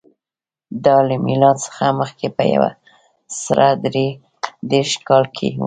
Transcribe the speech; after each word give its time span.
دا 0.85 0.97
له 1.07 1.15
میلاد 1.25 1.57
څخه 1.65 1.85
مخکې 1.99 2.27
په 2.37 2.43
یو 2.53 2.65
سوه 3.43 3.67
درې 3.85 4.07
دېرش 4.71 4.91
کال 5.07 5.23
کې 5.35 5.47
و 5.51 5.57